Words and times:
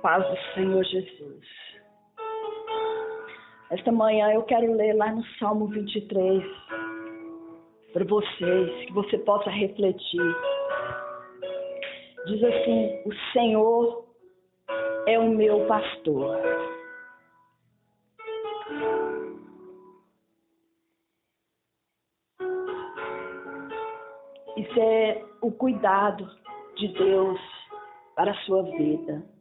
paz 0.00 0.24
do 0.28 0.36
Senhor 0.54 0.84
Jesus. 0.84 1.46
Esta 3.70 3.92
manhã 3.92 4.32
eu 4.32 4.42
quero 4.44 4.72
ler 4.74 4.94
lá 4.94 5.12
no 5.12 5.24
Salmo 5.38 5.66
23 5.68 6.42
para 7.92 8.04
vocês, 8.04 8.86
que 8.86 8.92
você 8.92 9.18
possa 9.18 9.50
refletir. 9.50 10.36
Diz 12.26 12.42
assim: 12.44 13.02
O 13.04 13.14
Senhor 13.32 14.04
é 15.06 15.18
o 15.18 15.28
meu 15.28 15.66
pastor. 15.66 16.36
Isso 24.56 24.80
é 24.80 25.24
o 25.40 25.52
cuidado 25.52 26.28
de 26.76 26.88
Deus 26.88 27.38
para 28.16 28.32
a 28.32 28.36
sua 28.44 28.62
vida. 28.64 29.37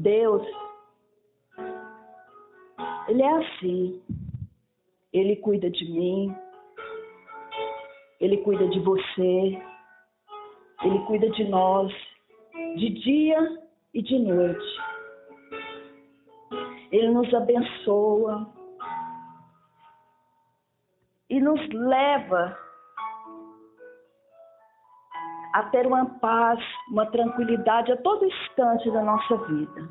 Deus, 0.00 0.42
Ele 3.08 3.22
é 3.22 3.30
assim. 3.36 4.02
Ele 5.12 5.36
cuida 5.36 5.70
de 5.70 5.84
mim, 5.90 6.34
Ele 8.20 8.38
cuida 8.38 8.66
de 8.68 8.80
você, 8.80 9.62
Ele 10.82 10.98
cuida 11.06 11.28
de 11.30 11.44
nós, 11.44 11.92
de 12.76 12.90
dia 12.90 13.62
e 13.92 14.02
de 14.02 14.18
noite. 14.18 14.80
Ele 16.90 17.10
nos 17.10 17.32
abençoa 17.34 18.52
e 21.28 21.40
nos 21.40 21.60
leva 21.68 22.56
a 25.54 25.62
ter 25.64 25.86
uma 25.86 26.06
paz, 26.20 26.58
uma 26.90 27.06
tranquilidade 27.06 27.92
a 27.92 27.96
todo 27.98 28.24
instante 28.24 28.90
da 28.90 29.02
nossa 29.02 29.36
vida. 29.36 29.88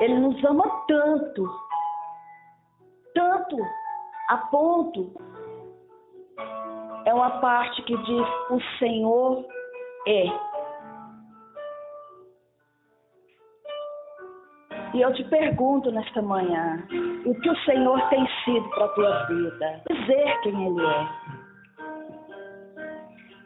Ele 0.00 0.18
nos 0.18 0.44
ama 0.44 0.64
tanto 0.86 1.70
tanto 3.14 3.56
a 4.28 4.36
ponto 4.36 5.12
é 7.04 7.14
uma 7.14 7.30
parte 7.40 7.82
que 7.82 7.96
diz 7.96 8.28
o 8.50 8.60
Senhor 8.78 9.44
é. 10.06 10.24
E 14.92 15.00
eu 15.00 15.12
te 15.14 15.24
pergunto 15.24 15.90
nesta 15.90 16.20
manhã, 16.20 16.84
o 17.24 17.34
que 17.40 17.50
o 17.50 17.56
Senhor 17.64 18.00
tem 18.08 18.26
sido 18.44 18.68
para 18.70 18.84
a 18.84 18.88
tua 18.88 19.24
vida? 19.26 19.82
Dizer 19.88 20.40
quem 20.42 20.66
Ele 20.66 20.84
é. 20.84 21.08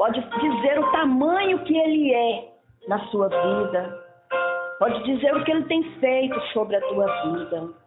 Pode 0.04 0.20
dizer 0.20 0.78
o 0.78 0.92
tamanho 0.92 1.64
que 1.64 1.76
Ele 1.76 2.12
é 2.12 2.52
na 2.88 2.98
sua 3.06 3.28
vida. 3.28 4.04
Pode 4.78 5.02
dizer 5.04 5.34
o 5.34 5.44
que 5.44 5.50
Ele 5.50 5.64
tem 5.64 5.82
feito 5.98 6.40
sobre 6.52 6.76
a 6.76 6.80
tua 6.80 7.06
vida 7.30 7.84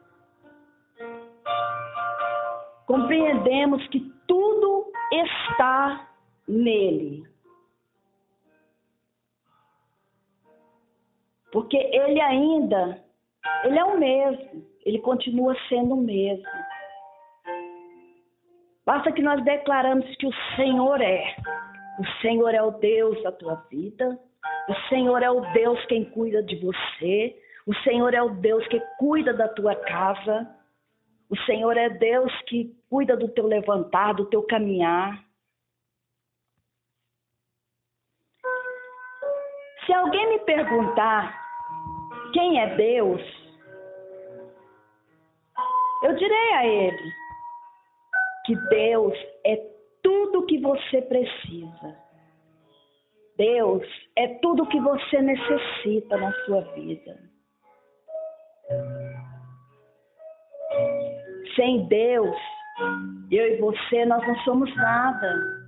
compreendemos 2.88 3.86
que 3.90 4.00
tudo 4.26 4.92
está 5.12 6.10
nele. 6.48 7.24
Porque 11.52 11.78
ele 11.78 12.20
ainda, 12.20 13.04
ele 13.64 13.78
é 13.78 13.84
o 13.84 14.00
mesmo, 14.00 14.66
ele 14.86 15.00
continua 15.00 15.56
sendo 15.70 15.94
o 15.94 16.02
mesmo. 16.02 16.46
Basta 18.86 19.12
que 19.12 19.22
nós 19.22 19.44
declaramos 19.44 20.06
que 20.16 20.28
o 20.28 20.34
Senhor 20.56 21.02
é. 21.02 21.36
O 22.00 22.06
Senhor 22.22 22.54
é 22.54 22.62
o 22.62 22.72
Deus 22.72 23.22
da 23.24 23.32
tua 23.32 23.56
vida. 23.70 24.20
O 24.70 24.76
Senhor 24.90 25.24
é 25.24 25.32
o 25.32 25.42
Deus 25.54 25.84
quem 25.86 26.06
cuida 26.06 26.44
de 26.44 26.56
você. 26.58 27.36
O 27.66 27.74
Senhor 27.84 28.14
é 28.14 28.22
o 28.22 28.30
Deus 28.30 28.66
que 28.68 28.80
cuida 29.00 29.34
da 29.34 29.48
tua 29.48 29.76
casa. 29.76 30.48
O 31.30 31.36
Senhor 31.46 31.76
é 31.76 31.90
Deus 31.90 32.32
que 32.44 32.76
cuida 32.90 33.18
do 33.18 33.28
teu 33.30 33.48
levantar, 33.48 34.14
do 34.14 34.26
teu 34.26 34.44
caminhar. 34.44 35.26
Se 39.86 39.94
alguém 39.94 40.30
me 40.30 40.40
perguntar 40.40 41.48
quem 42.34 42.62
é 42.62 42.76
Deus, 42.76 43.22
eu 46.04 46.14
direi 46.16 46.54
a 46.54 46.66
ele 46.66 47.14
que 48.46 48.56
Deus 48.70 49.14
é 49.46 49.77
tudo 50.08 50.46
que 50.46 50.58
você 50.62 51.02
precisa. 51.02 51.98
Deus 53.36 53.86
é 54.16 54.36
tudo 54.36 54.66
que 54.68 54.80
você 54.80 55.22
necessita 55.22 56.16
na 56.16 56.32
sua 56.46 56.62
vida. 56.76 57.20
Sem 61.58 61.86
Deus, 61.90 62.38
eu 63.30 63.54
e 63.54 63.58
você, 63.58 64.06
nós 64.06 64.26
não 64.26 64.36
somos 64.46 64.74
nada. 64.78 65.68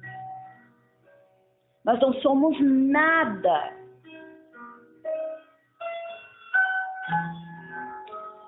Nós 1.84 2.00
não 2.00 2.14
somos 2.22 2.58
nada. 2.62 3.74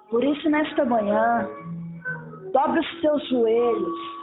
Por 0.10 0.24
isso, 0.24 0.50
nesta 0.50 0.86
manhã, 0.86 1.50
dobre 2.54 2.80
os 2.80 3.02
seus 3.02 3.28
joelhos. 3.28 4.21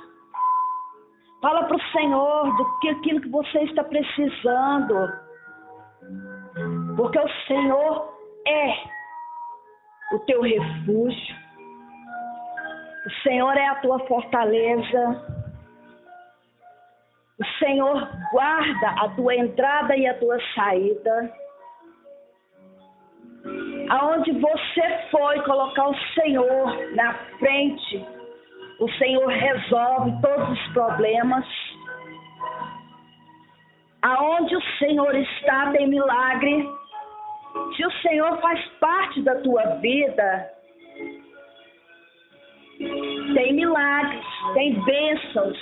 Fala 1.41 1.65
para 1.65 1.77
o 1.77 1.91
Senhor 1.93 2.57
do 2.57 2.81
que 2.81 2.89
aquilo 2.89 3.21
que 3.21 3.29
você 3.29 3.59
está 3.61 3.85
precisando. 3.85 5.13
Porque 6.97 7.19
o 7.19 7.29
Senhor 7.47 8.13
é 8.47 8.75
o 10.15 10.19
teu 10.21 10.43
refúgio. 10.43 11.37
O 13.07 13.11
Senhor 13.23 13.57
é 13.57 13.69
a 13.69 13.77
tua 13.77 14.01
fortaleza. 14.01 15.39
O 17.41 17.45
Senhor 17.61 18.09
guarda 18.33 18.89
a 19.01 19.09
tua 19.11 19.37
entrada 19.37 19.97
e 19.97 20.07
a 20.09 20.19
tua 20.19 20.39
saída. 20.57 21.33
Aonde 23.91 24.33
você 24.33 24.99
foi 25.11 25.41
colocar 25.43 25.89
o 25.89 25.97
Senhor 26.15 26.95
na 26.97 27.15
frente, 27.39 28.05
o 28.79 28.89
Senhor 28.93 29.27
resolve 29.27 30.13
todos 30.23 30.51
os 30.51 30.73
problemas. 30.73 31.45
Aonde 34.03 34.57
o 34.57 34.63
Senhor 34.79 35.15
está, 35.17 35.73
tem 35.73 35.89
milagre. 35.89 36.69
Se 37.77 37.85
o 37.85 37.93
Senhor 38.03 38.41
faz 38.41 38.65
parte 38.81 39.21
da 39.23 39.35
tua 39.41 39.65
vida, 39.77 40.51
tem 43.35 43.53
milagres, 43.53 44.25
tem 44.55 44.81
bênçãos. 44.85 45.59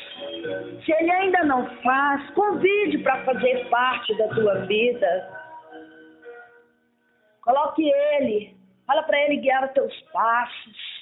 Se 0.85 0.93
ele 0.93 1.11
ainda 1.11 1.45
não 1.45 1.67
faz, 1.83 2.31
convide 2.31 2.99
para 2.99 3.25
fazer 3.25 3.67
parte 3.71 4.15
da 4.19 4.29
tua 4.29 4.55
vida. 4.67 5.37
Coloque 7.43 7.89
ele, 7.89 8.55
fala 8.87 9.03
para 9.05 9.19
ele 9.23 9.37
guiar 9.37 9.65
os 9.65 9.73
teus 9.73 10.01
passos, 10.13 10.96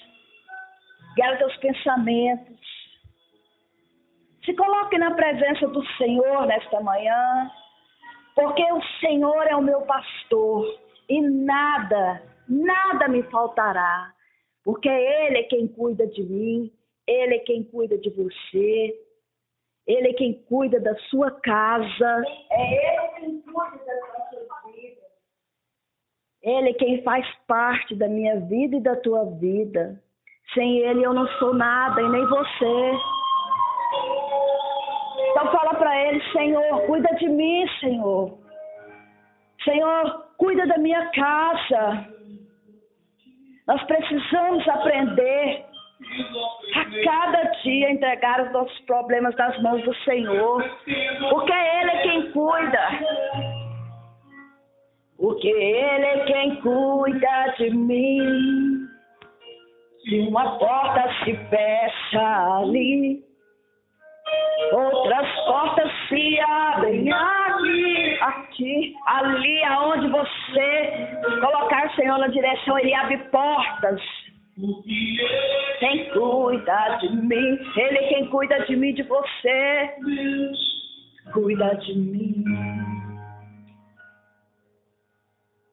guiar 1.14 1.32
os 1.32 1.38
teus 1.38 1.56
pensamentos. 1.58 2.84
Se 4.44 4.54
coloque 4.54 4.98
na 4.98 5.14
presença 5.14 5.66
do 5.68 5.84
Senhor 5.96 6.46
nesta 6.46 6.80
manhã, 6.80 7.50
porque 8.34 8.62
o 8.72 8.82
Senhor 9.00 9.46
é 9.46 9.56
o 9.56 9.62
meu 9.62 9.82
pastor 9.82 10.66
e 11.08 11.20
nada, 11.20 12.22
nada 12.48 13.08
me 13.08 13.22
faltará. 13.24 14.12
Porque 14.64 14.88
Ele 14.88 15.38
é 15.38 15.42
quem 15.44 15.68
cuida 15.68 16.06
de 16.06 16.22
mim, 16.22 16.72
Ele 17.06 17.36
é 17.36 17.38
quem 17.40 17.64
cuida 17.64 17.96
de 17.98 18.10
você, 18.10 18.94
Ele 19.86 20.08
é 20.08 20.12
quem 20.14 20.34
cuida 20.44 20.80
da 20.80 20.94
sua 21.10 21.30
casa. 21.30 22.22
É 22.50 22.96
Ele 22.96 23.08
quem 23.20 23.40
cuida 23.42 23.84
da 23.84 24.30
sua 24.30 24.72
vida. 24.72 25.00
Ele 26.42 26.70
é 26.70 26.74
quem 26.74 27.02
faz 27.02 27.26
parte 27.46 27.94
da 27.94 28.08
minha 28.08 28.40
vida 28.40 28.76
e 28.76 28.80
da 28.80 28.96
tua 28.96 29.24
vida. 29.24 30.02
Sem 30.54 30.78
Ele 30.78 31.04
eu 31.04 31.12
não 31.12 31.26
sou 31.38 31.52
nada 31.52 32.00
e 32.00 32.08
nem 32.08 32.24
você. 32.26 32.98
Então 35.30 35.50
fala 35.50 35.74
para 35.74 36.00
Ele, 36.06 36.22
Senhor, 36.32 36.80
cuida 36.86 37.08
de 37.16 37.28
mim, 37.28 37.66
Senhor. 37.80 38.38
Senhor, 39.64 40.24
cuida 40.38 40.66
da 40.66 40.78
minha 40.78 41.10
casa. 41.10 42.06
Nós 43.66 43.82
precisamos 43.84 44.68
aprender 44.68 45.64
a 46.74 47.04
cada 47.04 47.42
dia 47.62 47.90
entregar 47.90 48.44
os 48.44 48.52
nossos 48.52 48.78
problemas 48.80 49.34
nas 49.36 49.60
mãos 49.62 49.82
do 49.82 49.94
Senhor, 50.04 50.62
porque 51.30 51.52
Ele 51.52 51.90
é 51.90 52.02
quem 52.02 52.30
cuida. 52.32 52.88
Porque 55.16 55.48
Ele 55.48 56.04
é 56.04 56.24
quem 56.26 56.56
cuida 56.60 57.54
de 57.56 57.70
mim. 57.70 58.93
Se 60.04 60.18
uma 60.20 60.58
porta 60.58 61.10
se 61.24 61.34
fecha 61.34 62.58
ali, 62.58 63.22
outras 64.72 65.28
portas 65.46 65.90
se 66.08 66.40
abrem 66.40 67.10
aqui. 67.10 68.18
aqui, 68.20 68.94
ali 69.06 69.64
aonde 69.64 70.08
você 70.08 71.08
colocar 71.40 71.86
o 71.86 71.94
Senhor 71.94 72.18
na 72.18 72.28
direção, 72.28 72.78
Ele 72.78 72.94
abre 72.94 73.18
portas. 73.30 74.00
Quem 75.78 76.10
cuida 76.10 76.98
de 77.00 77.08
mim, 77.08 77.58
Ele 77.76 77.98
é 77.98 78.08
quem 78.08 78.26
cuida 78.28 78.60
de 78.66 78.76
mim, 78.76 78.92
de 78.92 79.02
você. 79.04 79.90
Cuida 81.32 81.74
de 81.76 81.98
mim. 81.98 82.44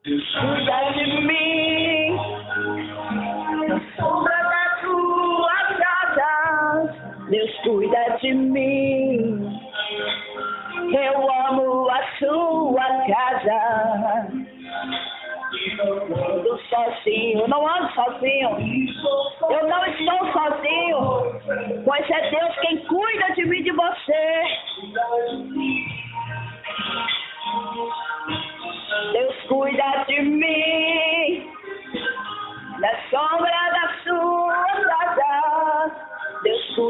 Cuida 0.04 0.92
de 0.94 1.22
mim. 1.22 1.91
Deus 7.32 7.50
cuida 7.64 8.18
de 8.22 8.34
mim. 8.34 9.58
Eu 10.94 11.48
amo 11.48 11.90
a 11.90 12.04
sua 12.20 12.86
casa. 13.08 14.28
Ando 15.80 16.60
sozinho, 16.70 17.48
não 17.48 17.66
ando 17.66 17.90
sozinho. 17.94 18.50
Eu 19.50 19.66
não 19.66 19.86
estou 19.86 20.32
sozinho, 20.34 21.84
pois 21.86 22.10
é 22.10 22.30
Deus 22.32 22.60
quem 22.60 22.78
cuida 22.80 23.34
de 23.34 23.46
mim 23.46 23.60
e 23.60 23.64
de 23.64 23.72
você. 23.72 24.11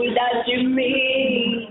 Cuida 0.02 0.44
de 0.46 0.58
mim. 0.64 1.68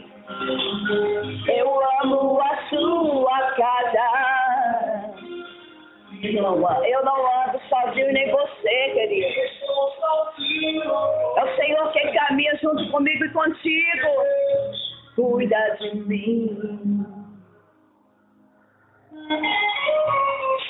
Eu 1.48 1.80
amo 2.02 2.40
a 2.40 2.68
sua 2.68 3.40
casa. 3.56 4.08
Eu 6.22 6.42
não, 6.42 7.42
ando 7.44 7.60
sozinho, 7.68 8.12
nem 8.12 8.30
você, 8.30 8.90
querido. 8.94 9.26
É 11.36 11.44
o 11.44 11.56
Senhor 11.56 11.92
quem 11.92 12.12
caminha 12.12 12.56
junto 12.62 12.88
comigo 12.92 13.24
e 13.24 13.30
contigo. 13.30 14.08
Cuida 15.16 15.76
de 15.80 15.96
mim. 15.96 17.06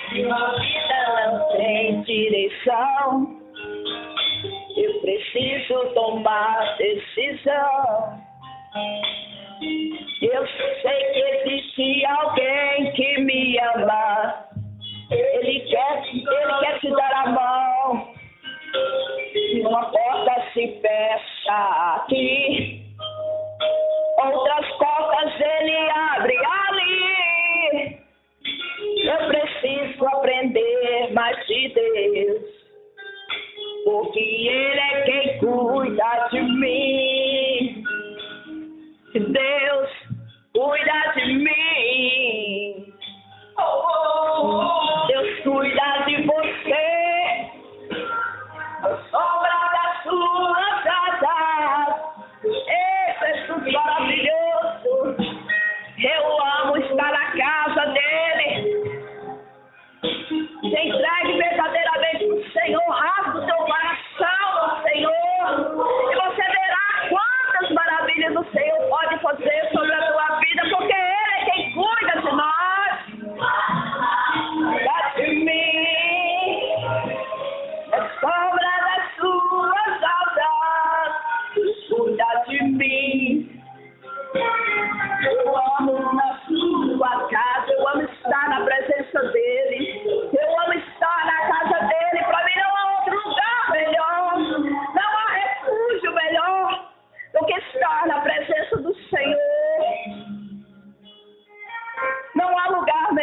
Se 0.09 0.25
a 0.25 0.53
vida 0.53 1.31
não 1.31 1.57
tem 1.57 2.03
direção, 2.03 3.40
preciso 5.11 5.93
tomar 5.95 6.77
decisão. 6.77 8.21
Eu 10.23 10.47
sei 10.83 11.13
que 11.13 11.19
existe 11.19 12.07
alguém 12.07 12.93
que 12.93 13.21
me 13.23 13.59
ama. 13.59 14.47
Ele 15.11 15.61
quer, 15.61 16.03
ele 16.15 16.59
quer 16.61 16.79
te 16.79 16.91
dar 16.91 17.13
a 17.13 17.31
mão. 17.31 18.15
Se 19.33 19.61
uma 19.63 19.85
porta 19.91 20.45
se 20.55 20.81
fecha 20.81 21.97
aqui, 21.97 22.80
Deus 39.19 39.91
cuida 40.53 41.13
de 41.17 41.27
mim. 41.35 41.60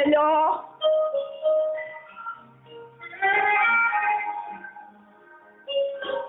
Melhor. 0.07 0.65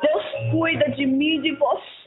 Deus 0.02 0.50
cuida 0.50 0.90
de 0.90 1.06
mim 1.06 1.36
e 1.36 1.42
de 1.42 1.54
você. 1.56 1.97